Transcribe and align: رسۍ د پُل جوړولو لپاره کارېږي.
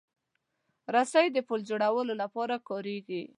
رسۍ 0.95 1.27
د 1.33 1.37
پُل 1.47 1.59
جوړولو 1.69 2.13
لپاره 2.21 2.55
کارېږي. 2.69 3.21